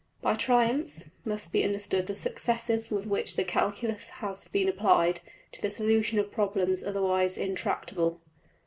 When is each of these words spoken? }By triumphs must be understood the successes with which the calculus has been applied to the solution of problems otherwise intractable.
}By 0.23 0.33
triumphs 0.33 1.03
must 1.25 1.51
be 1.51 1.63
understood 1.63 2.07
the 2.07 2.15
successes 2.15 2.89
with 2.89 3.05
which 3.05 3.35
the 3.35 3.43
calculus 3.43 4.09
has 4.09 4.47
been 4.47 4.67
applied 4.67 5.19
to 5.51 5.61
the 5.61 5.69
solution 5.69 6.17
of 6.17 6.31
problems 6.31 6.83
otherwise 6.83 7.37
intractable. 7.37 8.19